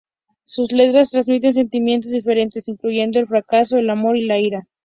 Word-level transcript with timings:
Sus 0.45 0.71
letras 0.71 1.11
transmiten 1.11 1.53
sentimientos 1.53 2.09
diferentes, 2.09 2.67
incluyendo 2.67 3.19
el 3.19 3.27
fracaso, 3.27 3.77
el 3.77 3.87
amor 3.91 4.17
y 4.17 4.25
la 4.25 4.39
ira. 4.39 4.67